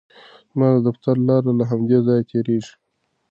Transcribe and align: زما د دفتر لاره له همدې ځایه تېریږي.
زما 0.51 0.67
د 0.73 0.77
دفتر 0.87 1.15
لاره 1.27 1.51
له 1.59 1.63
همدې 1.71 1.97
ځایه 2.07 2.27
تېریږي. 2.31 2.73